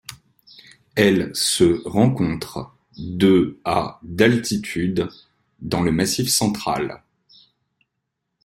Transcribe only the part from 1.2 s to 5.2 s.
se rencontre de à d'altitude